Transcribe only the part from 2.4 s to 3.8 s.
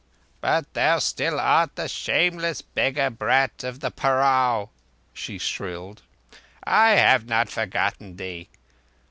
beggar brat